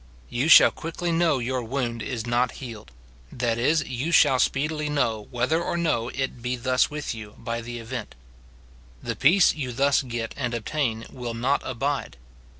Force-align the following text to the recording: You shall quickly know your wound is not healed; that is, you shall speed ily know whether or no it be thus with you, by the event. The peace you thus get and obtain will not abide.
You 0.29 0.47
shall 0.47 0.71
quickly 0.71 1.11
know 1.11 1.37
your 1.37 1.61
wound 1.61 2.01
is 2.01 2.25
not 2.25 2.53
healed; 2.53 2.89
that 3.31 3.59
is, 3.59 3.83
you 3.87 4.11
shall 4.11 4.39
speed 4.39 4.71
ily 4.71 4.89
know 4.89 5.27
whether 5.29 5.61
or 5.61 5.77
no 5.77 6.09
it 6.09 6.41
be 6.41 6.55
thus 6.55 6.89
with 6.89 7.13
you, 7.13 7.35
by 7.37 7.61
the 7.61 7.77
event. 7.77 8.15
The 9.03 9.15
peace 9.15 9.53
you 9.53 9.71
thus 9.71 10.01
get 10.01 10.33
and 10.35 10.55
obtain 10.55 11.05
will 11.11 11.35
not 11.35 11.61
abide. 11.63 12.17